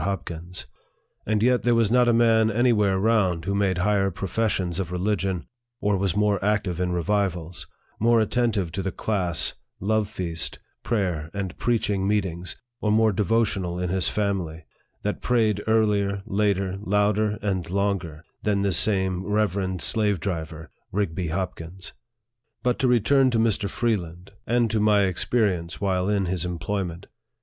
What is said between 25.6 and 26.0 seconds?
80 NARRATIVE OF THE